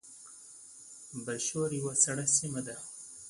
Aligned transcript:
برښور 1.25 1.69
یوه 1.79 1.93
سړه 2.03 2.25
سیمه 2.37 2.61
ده 2.67 2.75